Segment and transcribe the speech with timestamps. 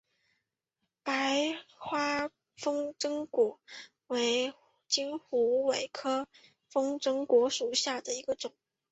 [1.03, 3.59] 白花风筝果
[4.07, 4.51] 为
[4.87, 6.27] 金虎尾科
[6.71, 8.51] 风筝果属下的一个种。